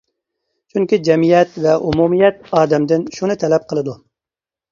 چۈنكى 0.75 0.97
جەمئىيەت 1.07 1.59
ۋە 1.65 1.75
ئومۇمىيەت 1.89 2.49
ئادەمدىن 2.61 3.05
شۇنى 3.17 3.35
تەلەپ 3.45 3.67
قىلىدۇ. 3.73 3.95